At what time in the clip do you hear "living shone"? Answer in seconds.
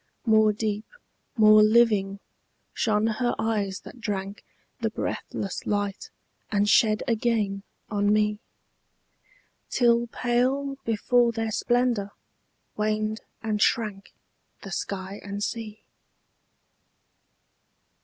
1.61-3.05